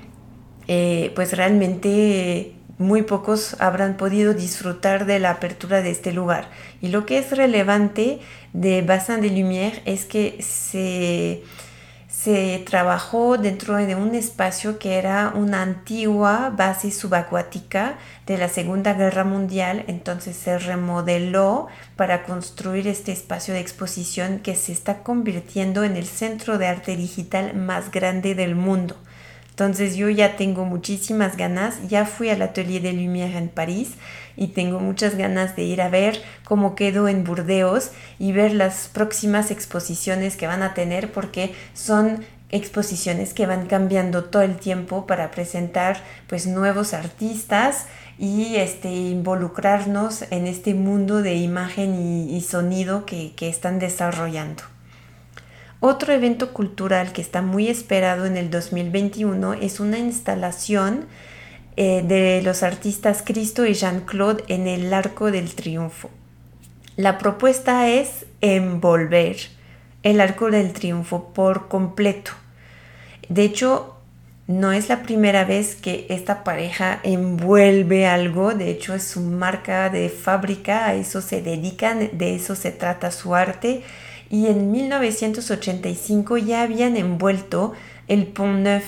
eh, 0.67 1.13
pues 1.15 1.37
realmente 1.37 2.53
muy 2.79 3.03
pocos 3.03 3.55
habrán 3.61 3.95
podido 3.95 4.33
disfrutar 4.33 5.05
de 5.05 5.19
la 5.19 5.29
apertura 5.29 5.81
de 5.81 5.91
este 5.91 6.11
lugar. 6.11 6.49
Y 6.81 6.89
lo 6.89 7.05
que 7.05 7.19
es 7.19 7.31
relevante 7.31 8.19
de 8.51 8.81
Bassin 8.81 9.21
de 9.21 9.29
Lumière 9.29 9.81
es 9.85 10.03
que 10.03 10.41
se 10.41 11.43
se 12.23 12.61
trabajó 12.67 13.39
dentro 13.39 13.77
de 13.77 13.95
un 13.95 14.13
espacio 14.13 14.77
que 14.77 14.99
era 14.99 15.33
una 15.35 15.63
antigua 15.63 16.53
base 16.55 16.91
subacuática 16.91 17.97
de 18.27 18.37
la 18.37 18.47
Segunda 18.47 18.93
Guerra 18.93 19.23
Mundial, 19.23 19.85
entonces 19.87 20.35
se 20.35 20.59
remodeló 20.59 21.65
para 21.95 22.23
construir 22.23 22.87
este 22.87 23.11
espacio 23.11 23.55
de 23.55 23.61
exposición 23.61 24.37
que 24.37 24.53
se 24.53 24.71
está 24.71 24.99
convirtiendo 24.99 25.83
en 25.83 25.95
el 25.95 26.05
centro 26.05 26.59
de 26.59 26.67
arte 26.67 26.95
digital 26.95 27.55
más 27.55 27.89
grande 27.89 28.35
del 28.35 28.53
mundo. 28.53 28.97
Entonces 29.49 29.95
yo 29.95 30.07
ya 30.09 30.37
tengo 30.37 30.63
muchísimas 30.63 31.37
ganas, 31.37 31.87
ya 31.87 32.05
fui 32.05 32.29
al 32.29 32.43
Atelier 32.43 32.83
de 32.83 32.93
Lumière 32.93 33.35
en 33.35 33.49
París 33.49 33.93
y 34.41 34.47
tengo 34.47 34.79
muchas 34.79 35.17
ganas 35.17 35.55
de 35.55 35.61
ir 35.61 35.83
a 35.83 35.89
ver 35.89 36.19
cómo 36.45 36.73
quedó 36.73 37.07
en 37.07 37.23
Burdeos 37.23 37.91
y 38.17 38.31
ver 38.31 38.55
las 38.55 38.89
próximas 38.91 39.51
exposiciones 39.51 40.35
que 40.35 40.47
van 40.47 40.63
a 40.63 40.73
tener 40.73 41.11
porque 41.11 41.53
son 41.75 42.25
exposiciones 42.49 43.35
que 43.35 43.45
van 43.45 43.67
cambiando 43.67 44.23
todo 44.23 44.41
el 44.41 44.55
tiempo 44.55 45.05
para 45.05 45.29
presentar 45.29 46.01
pues 46.25 46.47
nuevos 46.47 46.95
artistas 46.95 47.85
y 48.17 48.55
este, 48.55 48.89
involucrarnos 48.91 50.23
en 50.31 50.47
este 50.47 50.73
mundo 50.73 51.21
de 51.21 51.35
imagen 51.35 51.93
y, 52.27 52.41
sonido 52.41 53.05
que, 53.05 53.33
que 53.35 53.47
están 53.47 53.77
desarrollando. 53.77 54.63
Otro 55.81 56.13
evento 56.13 56.51
cultural 56.51 57.13
que 57.13 57.21
está 57.21 57.43
muy 57.43 57.67
esperado 57.67 58.25
en 58.25 58.37
el 58.37 58.49
2021 58.49 59.53
es 59.53 59.79
una 59.79 59.99
instalación 59.99 61.05
eh, 61.77 62.03
de 62.05 62.41
los 62.43 62.63
artistas 62.63 63.23
Cristo 63.25 63.65
y 63.65 63.73
Jean-Claude 63.73 64.43
en 64.47 64.67
el 64.67 64.93
Arco 64.93 65.31
del 65.31 65.55
Triunfo. 65.55 66.09
La 66.97 67.17
propuesta 67.17 67.87
es 67.87 68.25
envolver 68.41 69.37
el 70.03 70.19
Arco 70.19 70.51
del 70.51 70.73
Triunfo 70.73 71.33
por 71.33 71.67
completo. 71.69 72.31
De 73.29 73.43
hecho, 73.43 73.95
no 74.47 74.73
es 74.73 74.89
la 74.89 75.03
primera 75.03 75.45
vez 75.45 75.75
que 75.75 76.07
esta 76.09 76.43
pareja 76.43 76.99
envuelve 77.03 78.05
algo, 78.05 78.53
de 78.53 78.69
hecho 78.69 78.93
es 78.93 79.03
su 79.03 79.21
marca 79.21 79.89
de 79.89 80.09
fábrica, 80.09 80.87
a 80.87 80.95
eso 80.95 81.21
se 81.21 81.41
dedican, 81.41 82.09
de 82.11 82.35
eso 82.35 82.55
se 82.55 82.71
trata 82.71 83.11
su 83.11 83.33
arte. 83.33 83.83
Y 84.29 84.47
en 84.47 84.71
1985 84.71 86.37
ya 86.37 86.63
habían 86.63 86.97
envuelto 86.97 87.73
el 88.07 88.27
Pont 88.27 88.59
Neuf 88.59 88.83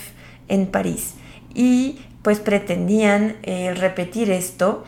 en 0.49 0.67
París. 0.67 1.13
Y 1.55 1.99
pues 2.23 2.39
pretendían 2.39 3.35
eh, 3.43 3.73
repetir 3.75 4.31
esto. 4.31 4.85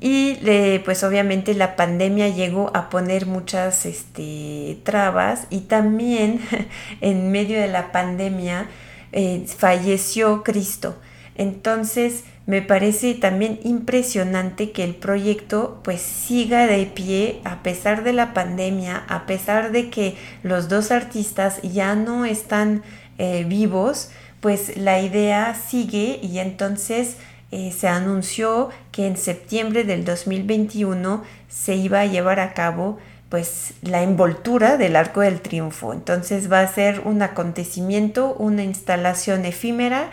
Y 0.00 0.38
pues 0.84 1.02
obviamente 1.02 1.54
la 1.54 1.76
pandemia 1.76 2.28
llegó 2.28 2.70
a 2.74 2.90
poner 2.90 3.24
muchas 3.24 3.86
este, 3.86 4.78
trabas. 4.82 5.46
Y 5.48 5.60
también 5.60 6.40
en 7.00 7.30
medio 7.30 7.58
de 7.58 7.68
la 7.68 7.92
pandemia 7.92 8.66
eh, 9.12 9.46
falleció 9.46 10.42
Cristo. 10.42 10.96
Entonces 11.36 12.24
me 12.46 12.60
parece 12.60 13.14
también 13.14 13.58
impresionante 13.64 14.70
que 14.72 14.84
el 14.84 14.94
proyecto 14.94 15.80
pues 15.82 16.02
siga 16.02 16.66
de 16.66 16.84
pie 16.84 17.40
a 17.44 17.62
pesar 17.62 18.04
de 18.04 18.12
la 18.12 18.34
pandemia, 18.34 19.04
a 19.08 19.24
pesar 19.24 19.72
de 19.72 19.88
que 19.88 20.16
los 20.42 20.68
dos 20.68 20.90
artistas 20.90 21.62
ya 21.62 21.94
no 21.94 22.24
están 22.24 22.82
eh, 23.16 23.44
vivos, 23.48 24.10
pues 24.44 24.76
la 24.76 25.00
idea 25.00 25.54
sigue 25.54 26.20
y 26.20 26.38
entonces 26.38 27.16
eh, 27.50 27.72
se 27.72 27.88
anunció 27.88 28.68
que 28.92 29.06
en 29.06 29.16
septiembre 29.16 29.84
del 29.84 30.04
2021 30.04 31.24
se 31.48 31.76
iba 31.76 32.00
a 32.00 32.04
llevar 32.04 32.40
a 32.40 32.52
cabo 32.52 32.98
pues 33.30 33.72
la 33.80 34.02
envoltura 34.02 34.76
del 34.76 34.96
Arco 34.96 35.22
del 35.22 35.40
Triunfo. 35.40 35.94
Entonces 35.94 36.52
va 36.52 36.60
a 36.60 36.68
ser 36.68 37.00
un 37.06 37.22
acontecimiento, 37.22 38.34
una 38.34 38.64
instalación 38.64 39.46
efímera, 39.46 40.10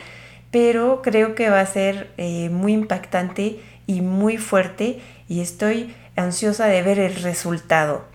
pero 0.50 1.02
creo 1.02 1.36
que 1.36 1.50
va 1.50 1.60
a 1.60 1.66
ser 1.66 2.14
eh, 2.16 2.48
muy 2.50 2.72
impactante 2.72 3.60
y 3.86 4.00
muy 4.00 4.38
fuerte 4.38 5.02
y 5.28 5.42
estoy 5.42 5.94
ansiosa 6.16 6.68
de 6.68 6.82
ver 6.84 7.00
el 7.00 7.16
resultado. 7.16 8.06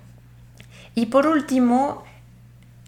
Y 0.95 1.07
por 1.07 1.27
último, 1.27 2.05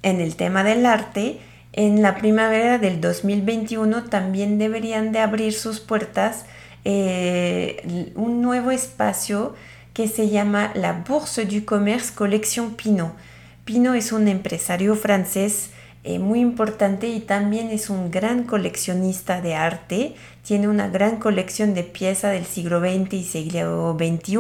en 0.03 0.23
el 0.23 0.35
tema 0.35 0.65
del 0.65 0.87
arte, 0.87 1.41
en 1.73 2.03
la 2.03 2.17
primavera 2.17 2.79
del 2.79 3.01
2021 3.01 4.05
también 4.05 4.59
deberían 4.59 5.13
de 5.13 5.21
abrir 5.21 5.53
sus 5.53 5.81
puertas 5.81 6.45
eh, 6.85 8.13
un 8.15 8.41
nuevo 8.41 8.71
espacio 8.71 9.55
que 9.93 10.09
se 10.09 10.29
llama 10.29 10.71
la 10.75 11.05
Bourse 11.07 11.45
du 11.45 11.65
Commerce 11.65 12.15
Collection 12.15 12.75
Pinot. 12.75 13.13
Pinot 13.65 13.97
es 13.97 14.13
un 14.13 14.29
empresario 14.29 14.95
francés 14.95 15.71
eh, 16.05 16.19
muy 16.19 16.41
importante 16.41 17.09
y 17.09 17.21
también 17.21 17.71
es 17.71 17.91
un 17.91 18.11
gran 18.11 18.45
coleccionista 18.45 19.41
de 19.43 19.55
arte. 19.55 20.15
Tiene 20.43 20.69
una 20.69 20.89
gran 20.89 21.17
colección 21.17 21.75
de 21.75 21.83
piezas 21.83 22.33
del 22.33 22.47
siglo 22.47 22.81
XX 22.81 23.13
y 23.13 23.25
siglo 23.25 23.97
XXI 23.99 24.39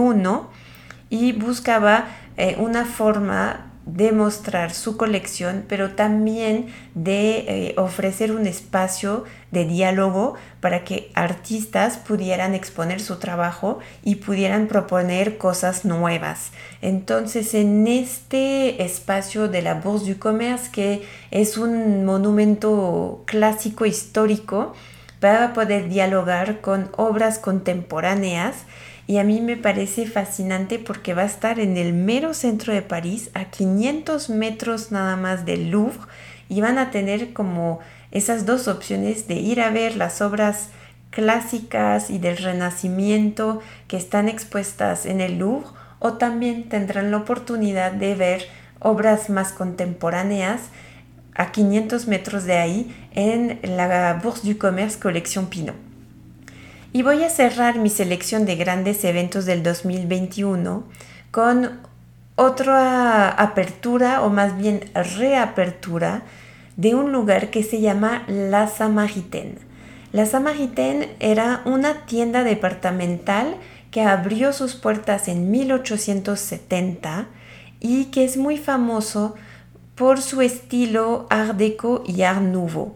y 1.10 1.32
buscaba 1.32 2.06
eh, 2.36 2.56
una 2.58 2.84
forma 2.84 3.67
demostrar 3.88 4.74
su 4.74 4.98
colección, 4.98 5.64
pero 5.66 5.92
también 5.92 6.66
de 6.94 7.38
eh, 7.38 7.74
ofrecer 7.78 8.32
un 8.32 8.46
espacio 8.46 9.24
de 9.50 9.64
diálogo 9.64 10.34
para 10.60 10.84
que 10.84 11.10
artistas 11.14 11.96
pudieran 11.96 12.54
exponer 12.54 13.00
su 13.00 13.16
trabajo 13.16 13.78
y 14.04 14.16
pudieran 14.16 14.66
proponer 14.66 15.38
cosas 15.38 15.86
nuevas. 15.86 16.50
Entonces, 16.82 17.54
en 17.54 17.86
este 17.86 18.84
espacio 18.84 19.48
de 19.48 19.62
la 19.62 19.74
Bourse 19.74 20.12
du 20.12 20.18
Commerce, 20.18 20.70
que 20.70 21.06
es 21.30 21.56
un 21.56 22.04
monumento 22.04 23.22
clásico 23.24 23.86
histórico, 23.86 24.74
va 25.24 25.44
a 25.44 25.52
poder 25.54 25.88
dialogar 25.88 26.60
con 26.60 26.90
obras 26.96 27.38
contemporáneas 27.38 28.66
y 29.08 29.16
a 29.16 29.24
mí 29.24 29.40
me 29.40 29.56
parece 29.56 30.06
fascinante 30.06 30.78
porque 30.78 31.14
va 31.14 31.22
a 31.22 31.26
estar 31.26 31.58
en 31.58 31.78
el 31.78 31.94
mero 31.94 32.34
centro 32.34 32.74
de 32.74 32.82
París, 32.82 33.30
a 33.32 33.46
500 33.46 34.28
metros 34.28 34.92
nada 34.92 35.16
más 35.16 35.46
del 35.46 35.70
Louvre, 35.70 35.98
y 36.50 36.60
van 36.60 36.76
a 36.76 36.90
tener 36.90 37.32
como 37.32 37.80
esas 38.10 38.44
dos 38.44 38.68
opciones 38.68 39.26
de 39.26 39.36
ir 39.36 39.62
a 39.62 39.70
ver 39.70 39.96
las 39.96 40.20
obras 40.20 40.68
clásicas 41.08 42.10
y 42.10 42.18
del 42.18 42.36
Renacimiento 42.36 43.62
que 43.88 43.96
están 43.96 44.28
expuestas 44.28 45.06
en 45.06 45.22
el 45.22 45.38
Louvre, 45.38 45.70
o 46.00 46.12
también 46.12 46.68
tendrán 46.68 47.10
la 47.10 47.16
oportunidad 47.16 47.92
de 47.92 48.14
ver 48.14 48.42
obras 48.78 49.30
más 49.30 49.52
contemporáneas 49.52 50.60
a 51.34 51.50
500 51.50 52.08
metros 52.08 52.44
de 52.44 52.58
ahí 52.58 52.94
en 53.14 53.58
la 53.62 54.20
Bourse 54.22 54.46
du 54.46 54.58
Commerce 54.58 54.98
Colección 54.98 55.46
Pinot. 55.46 55.87
Y 56.92 57.02
voy 57.02 57.22
a 57.22 57.28
cerrar 57.28 57.78
mi 57.78 57.90
selección 57.90 58.46
de 58.46 58.56
grandes 58.56 59.04
eventos 59.04 59.44
del 59.44 59.62
2021 59.62 60.84
con 61.30 61.80
otra 62.34 63.28
apertura 63.30 64.22
o 64.22 64.30
más 64.30 64.56
bien 64.56 64.90
reapertura 64.94 66.22
de 66.76 66.94
un 66.94 67.12
lugar 67.12 67.50
que 67.50 67.62
se 67.62 67.80
llama 67.80 68.22
La 68.26 68.68
Samaritaine. 68.68 69.56
La 70.12 70.24
Samaritaine 70.24 71.10
era 71.20 71.60
una 71.66 72.06
tienda 72.06 72.42
departamental 72.42 73.56
que 73.90 74.00
abrió 74.00 74.54
sus 74.54 74.74
puertas 74.74 75.28
en 75.28 75.50
1870 75.50 77.26
y 77.80 78.06
que 78.06 78.24
es 78.24 78.38
muy 78.38 78.56
famoso 78.56 79.34
por 79.94 80.22
su 80.22 80.40
estilo 80.40 81.26
Art 81.28 81.56
Deco 81.58 82.02
y 82.06 82.22
Art 82.22 82.40
Nouveau. 82.40 82.94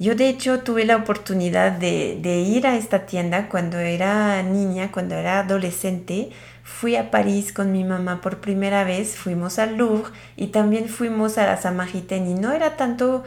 Yo 0.00 0.14
de 0.14 0.28
hecho 0.28 0.60
tuve 0.60 0.84
la 0.84 0.94
oportunidad 0.94 1.72
de, 1.72 2.40
ir 2.40 2.68
a 2.68 2.76
esta 2.76 3.04
tienda 3.04 3.48
cuando 3.48 3.78
era 3.78 4.40
niña, 4.44 4.92
cuando 4.92 5.16
era 5.16 5.40
adolescente. 5.40 6.30
Fui 6.62 6.94
a 6.94 7.10
París 7.10 7.52
con 7.52 7.72
mi 7.72 7.82
mamá 7.82 8.20
por 8.20 8.38
primera 8.40 8.84
vez, 8.84 9.16
fuimos 9.16 9.58
al 9.58 9.76
Louvre 9.76 10.12
y 10.36 10.48
también 10.48 10.88
fuimos 10.88 11.36
a 11.36 11.46
la 11.46 11.56
Samaritaine 11.56 12.30
y 12.30 12.34
no 12.34 12.52
era 12.52 12.76
tanto 12.76 13.24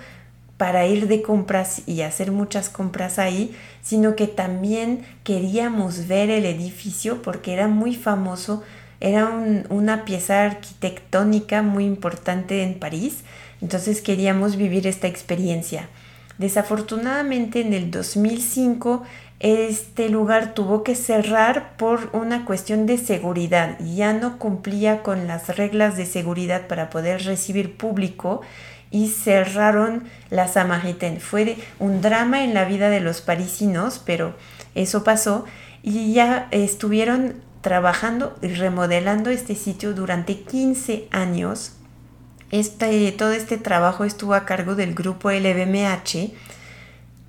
para 0.56 0.86
ir 0.86 1.08
de 1.08 1.22
compras 1.22 1.82
y 1.88 2.04
hacer 2.04 2.32
muchas 2.32 2.70
compras 2.70 3.20
ahí, 3.20 3.54
sino 3.82 4.16
que 4.16 4.28
también 4.28 5.04
queríamos 5.26 6.08
ver 6.08 6.30
el 6.30 6.46
edificio 6.46 7.22
porque 7.22 7.52
era 7.52 7.68
muy 7.68 7.96
famoso, 7.96 8.64
era 9.02 9.28
una 9.70 10.06
pieza 10.06 10.46
arquitectónica 10.46 11.64
muy 11.64 11.84
importante 11.84 12.64
en 12.64 12.80
París, 12.80 13.24
entonces 13.60 14.02
queríamos 14.02 14.56
vivir 14.56 14.88
esta 14.88 15.08
experiencia. 15.08 15.90
Desafortunadamente 16.42 17.62
en 17.62 17.72
el 17.74 17.92
2005 17.92 19.04
este 19.40 20.10
lugar 20.10 20.56
tuvo 20.56 20.84
que 20.84 20.96
cerrar 20.96 21.78
por 21.78 22.10
una 22.14 22.46
cuestión 22.46 22.88
de 22.88 22.98
seguridad. 22.98 23.78
Ya 23.80 24.14
no 24.14 24.40
cumplía 24.40 25.04
con 25.04 25.28
las 25.28 25.56
reglas 25.56 25.98
de 25.98 26.08
seguridad 26.08 26.66
para 26.66 26.90
poder 26.90 27.26
recibir 27.26 27.78
público 27.78 28.42
y 28.90 29.10
cerraron 29.10 30.06
la 30.32 30.48
Samaritaine. 30.48 31.20
Fue 31.20 31.58
un 31.78 32.02
drama 32.02 32.44
en 32.44 32.56
la 32.56 32.66
vida 32.66 32.90
de 32.90 33.02
los 33.02 33.22
parisinos, 33.22 34.02
pero 34.04 34.36
eso 34.74 35.04
pasó 35.04 35.46
y 35.84 36.12
ya 36.14 36.48
estuvieron 36.50 37.36
trabajando 37.62 38.36
y 38.42 38.48
remodelando 38.48 39.30
este 39.30 39.54
sitio 39.54 39.94
durante 39.94 40.40
15 40.40 41.08
años 41.12 41.74
este, 42.52 43.12
todo 43.14 43.32
este 43.32 43.58
trabajo 43.58 44.04
estuvo 44.04 44.34
a 44.34 44.46
cargo 44.46 44.76
del 44.76 44.94
grupo 44.94 45.32
LVMH. 45.32 46.32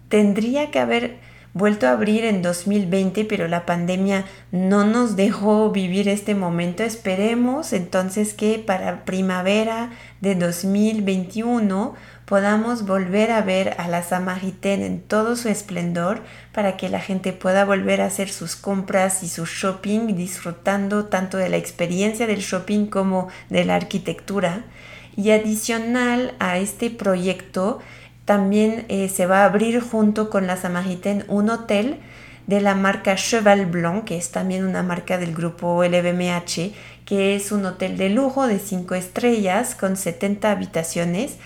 Tendría 0.09 0.71
que 0.71 0.79
haber 0.79 1.19
vuelto 1.55 1.87
a 1.87 1.93
abrir 1.93 2.25
en 2.25 2.43
2020, 2.43 3.25
pero 3.27 3.47
la 3.47 3.67
pandemia 3.67 4.25
no 4.51 4.85
nos 4.85 5.17
dejó 5.17 5.71
vivir 5.71 6.09
este 6.09 6.35
momento. 6.35 6.83
Esperemos 6.83 7.73
entonces 7.73 8.35
que 8.35 8.59
para 8.59 9.05
primavera 9.05 9.91
de 10.21 10.35
2021 10.35 11.95
podamos 12.25 12.87
volver 12.87 13.31
a 13.31 13.43
ver 13.43 13.75
a 13.79 13.89
la 13.89 14.03
Samaritaine 14.03 14.87
en 14.87 15.03
todo 15.03 15.37
su 15.37 15.49
esplendor 15.49 16.23
para 16.53 16.77
que 16.77 16.89
la 16.89 17.01
gente 17.01 17.33
pueda 17.33 17.65
volver 17.65 18.01
a 18.01 18.07
hacer 18.07 18.31
sus 18.31 18.57
compras 18.57 19.23
y 19.23 19.29
su 19.29 19.45
shopping 19.45 20.15
disfrutando 20.15 21.07
tanto 21.07 21.37
de 21.37 21.51
la 21.51 21.59
experiencia 21.59 22.27
del 22.27 22.41
shopping 22.41 22.87
como 22.87 23.29
de 23.51 23.65
la 23.65 23.75
arquitectura. 23.75 24.65
Y 25.17 25.31
adicional 25.31 26.35
a 26.39 26.59
este 26.59 26.91
proyecto, 26.91 27.81
también 28.25 28.87
eh, 28.89 29.09
se 29.09 29.27
va 29.27 29.43
a 29.43 29.47
abrir 29.47 29.81
junto 29.81 30.31
con 30.31 30.47
la 30.47 30.57
Samaritaine 30.57 31.25
un 31.29 31.51
hotel 31.51 31.99
de 32.47 32.61
la 32.61 32.75
marca 32.75 33.15
Cheval 33.17 33.67
Blanc, 33.67 34.05
que 34.05 34.17
es 34.17 34.31
también 34.31 34.65
una 34.65 34.83
marca 34.83 35.19
del 35.19 35.35
grupo 35.35 35.85
LVMH, 35.85 36.73
que 37.05 37.37
es 37.37 37.53
un 37.53 37.67
hotel 37.67 37.97
de 37.97 38.11
lujo 38.11 38.47
de 38.47 38.59
5 38.59 38.95
estrellas 38.95 39.75
con 39.75 39.97
70 39.97 40.51
habitaciones 40.51 41.37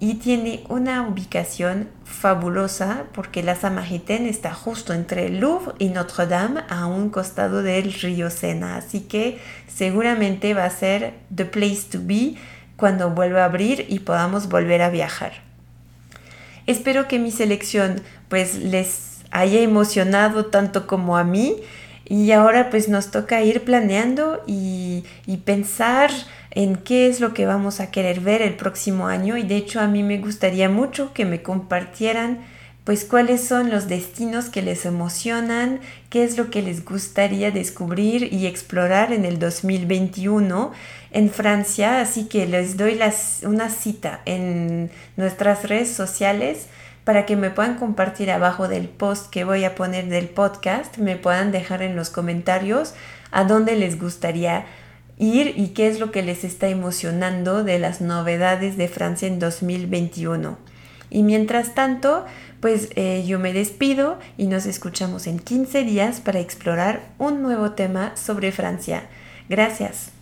y 0.00 0.14
tiene 0.14 0.64
una 0.68 1.06
ubicación 1.06 1.88
fabulosa 2.04 3.04
porque 3.14 3.42
la 3.42 3.54
Samaritaine 3.54 4.28
está 4.28 4.52
justo 4.52 4.92
entre 4.92 5.26
el 5.26 5.40
Louvre 5.40 5.74
y 5.78 5.88
Notre 5.88 6.26
Dame 6.26 6.62
a 6.68 6.86
un 6.86 7.10
costado 7.10 7.62
del 7.62 7.92
río 7.92 8.28
Sena, 8.28 8.76
así 8.76 9.00
que 9.00 9.38
seguramente 9.68 10.52
va 10.52 10.64
a 10.64 10.70
ser 10.70 11.14
the 11.34 11.44
place 11.44 11.82
to 11.90 12.00
be 12.02 12.34
cuando 12.84 13.08
vuelva 13.08 13.40
a 13.40 13.44
abrir 13.46 13.86
y 13.88 14.00
podamos 14.00 14.50
volver 14.50 14.82
a 14.82 14.90
viajar. 14.90 15.32
Espero 16.66 17.08
que 17.08 17.18
mi 17.18 17.30
selección 17.30 18.02
pues 18.28 18.56
les 18.56 19.22
haya 19.30 19.60
emocionado 19.60 20.44
tanto 20.44 20.86
como 20.86 21.16
a 21.16 21.24
mí 21.24 21.56
y 22.04 22.30
ahora 22.32 22.68
pues 22.68 22.90
nos 22.90 23.10
toca 23.10 23.40
ir 23.40 23.62
planeando 23.62 24.44
y, 24.46 25.04
y 25.24 25.38
pensar 25.38 26.10
en 26.50 26.76
qué 26.76 27.08
es 27.08 27.20
lo 27.20 27.32
que 27.32 27.46
vamos 27.46 27.80
a 27.80 27.90
querer 27.90 28.20
ver 28.20 28.42
el 28.42 28.52
próximo 28.52 29.06
año 29.06 29.38
y 29.38 29.44
de 29.44 29.56
hecho 29.56 29.80
a 29.80 29.86
mí 29.86 30.02
me 30.02 30.18
gustaría 30.18 30.68
mucho 30.68 31.14
que 31.14 31.24
me 31.24 31.40
compartieran 31.40 32.40
pues 32.84 33.06
cuáles 33.06 33.42
son 33.42 33.70
los 33.70 33.88
destinos 33.88 34.50
que 34.50 34.60
les 34.60 34.84
emocionan, 34.84 35.80
qué 36.10 36.22
es 36.22 36.36
lo 36.36 36.50
que 36.50 36.60
les 36.60 36.84
gustaría 36.84 37.50
descubrir 37.50 38.32
y 38.32 38.46
explorar 38.46 39.12
en 39.12 39.24
el 39.24 39.38
2021 39.38 40.72
en 41.10 41.30
Francia, 41.30 42.00
así 42.00 42.24
que 42.24 42.46
les 42.46 42.76
doy 42.76 43.00
una 43.44 43.70
cita 43.70 44.20
en 44.26 44.90
nuestras 45.16 45.66
redes 45.66 45.90
sociales 45.90 46.66
para 47.04 47.24
que 47.24 47.36
me 47.36 47.50
puedan 47.50 47.76
compartir 47.76 48.30
abajo 48.30 48.68
del 48.68 48.88
post 48.88 49.30
que 49.30 49.44
voy 49.44 49.64
a 49.64 49.74
poner 49.74 50.08
del 50.08 50.28
podcast, 50.28 50.98
me 50.98 51.16
puedan 51.16 51.52
dejar 51.52 51.82
en 51.82 51.96
los 51.96 52.10
comentarios 52.10 52.94
a 53.30 53.44
dónde 53.44 53.76
les 53.76 53.98
gustaría 53.98 54.66
ir 55.16 55.54
y 55.56 55.68
qué 55.68 55.88
es 55.88 56.00
lo 56.00 56.10
que 56.10 56.22
les 56.22 56.44
está 56.44 56.68
emocionando 56.68 57.64
de 57.64 57.78
las 57.78 58.00
novedades 58.00 58.76
de 58.76 58.88
Francia 58.88 59.28
en 59.28 59.38
2021. 59.38 60.58
Y 61.10 61.22
mientras 61.22 61.74
tanto, 61.74 62.24
pues 62.64 62.88
eh, 62.96 63.22
yo 63.26 63.38
me 63.38 63.52
despido 63.52 64.18
y 64.38 64.46
nos 64.46 64.64
escuchamos 64.64 65.26
en 65.26 65.38
15 65.38 65.84
días 65.84 66.22
para 66.22 66.40
explorar 66.40 67.02
un 67.18 67.42
nuevo 67.42 67.72
tema 67.72 68.16
sobre 68.16 68.52
Francia. 68.52 69.02
Gracias. 69.50 70.13